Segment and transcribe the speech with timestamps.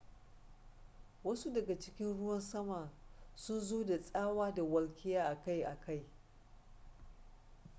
[1.23, 2.91] wasu daga cikin ruwan sama
[3.35, 6.05] sun zo da tsawa da walƙiya akai-akai